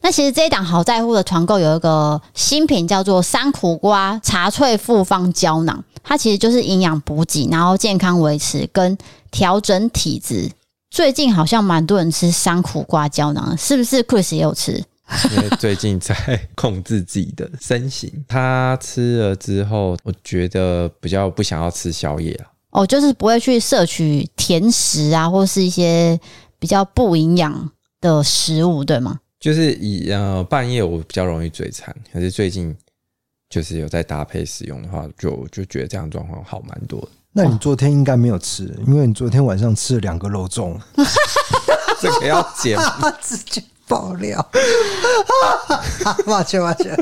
[0.01, 8.97] 那其实这一档好在乎的团购有一个新品叫做山苦瓜茶萃复方胶囊，它其实就是营养补给，然后健康维持跟
[9.31, 10.51] 调整体质。
[10.97, 14.83] 最近好像蛮多人吃山苦瓜胶囊，是不是？Chris 也有吃？
[15.31, 16.17] 因为最近在
[16.55, 22.49] 控制自己的身形，他吃了之后，我觉得比较不想要吃宵夜啊。
[22.71, 26.19] 哦，就是不会去摄取甜食啊，或是一些
[26.59, 27.71] 比较不营养
[28.01, 29.21] 的食物，对吗？
[29.39, 32.75] 就是以呃半夜我比较容易嘴馋，可是最近
[33.51, 37.09] 就是有在搭配使用的话，就就觉得这样状况好蛮多的。
[37.39, 40.75] 那你昨天应该没有吃，因为你昨天晚上吃了两个肉粽，
[42.01, 42.79] 这个要剪，
[43.21, 44.45] 直接爆料。
[46.25, 46.99] 抱歉抱歉，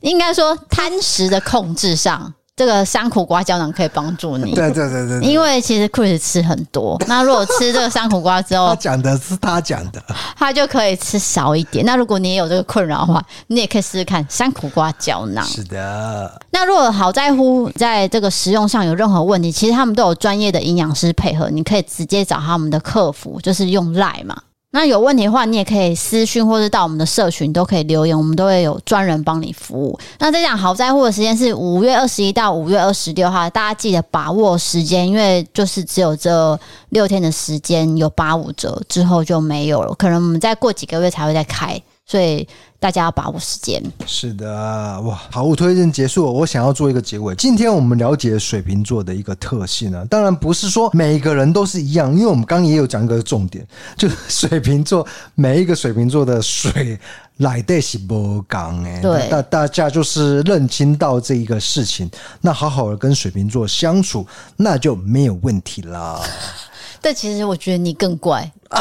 [0.00, 2.34] 应该说贪食的控制上。
[2.58, 4.52] 这个山苦瓜胶囊可以帮助你。
[4.52, 10.02] 对对对对，因为其实 Chris 吃很多， 那如果吃这个山苦瓜之后，他讲的是他讲的，
[10.36, 11.86] 他就可以吃少一点。
[11.86, 15.44] 那如果你也有这个困扰的话，你也可以试试看山苦瓜胶囊。
[15.44, 16.40] 是的。
[16.50, 24.36] 那如果好在乎在这个食用上有任何问题，其实他们都有专业的营养师配合，你可以直接找他们的客服，就是用 Line 嘛。
[24.70, 29.98] 那有问题的话，你也可以私讯或者到我们的社群都可以留言，我们都会有专人帮你服务。
[30.18, 36.58] 那这讲好在乎的时间是五月二十一到五月二十六号，大家记得把握时间，因为就是只有这
[36.90, 42.48] 六天的时间有八五折，之后就没有了，可能我们再过几个月才会再开，所以。
[42.80, 43.82] 大家要把握时间。
[44.06, 47.34] 是的，哇，好物推荐结束，我想要做一个结尾。
[47.34, 55.04] 今天我们了解水瓶座的一个特性呢，当然不是说每个人都是一样，因为我们刚刚也有讲一个重点，就是水瓶座
[55.34, 56.96] 每一个水瓶座的水
[57.38, 62.08] 来的是不刚哎，对，大大家就是认清到这一个事情，
[62.40, 64.24] 那好好的跟水瓶座相处，
[64.56, 66.20] 那就没有问题啦。
[67.02, 68.48] 但其实我觉得你更怪。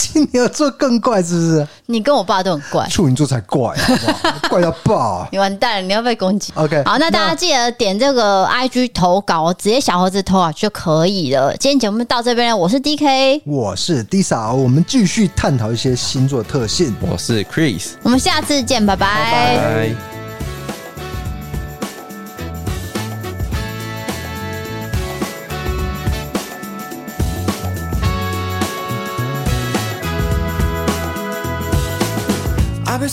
[0.00, 1.68] 金牛座更怪，是不是？
[1.86, 4.34] 你跟我爸都很怪，处女座才怪，好不好？
[4.48, 5.28] 怪到爆！
[5.30, 6.52] 你完蛋了，你要被攻击。
[6.56, 11.54] OK，好，那大家记得点这个 IG 投稿，直接小盒子投稿就可以了。
[11.56, 16.94] 今天节目到这边了，我是 DK，我是 Disa，我们继续探讨一些星座特性。
[17.00, 19.06] 我是 Chris，我们下次见，拜拜。
[19.06, 20.09] 拜拜。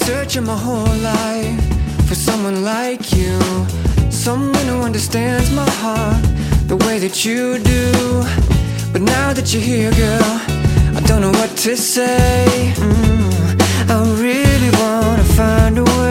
[0.06, 1.60] Searching my whole life
[2.08, 3.38] for someone like you,
[4.10, 6.24] someone who understands my heart
[6.68, 7.92] the way that you do.
[8.94, 10.34] But now that you're here, girl,
[10.98, 12.74] I don't know what to say.
[12.76, 13.58] Mm,
[13.90, 16.07] I really wanna find a way,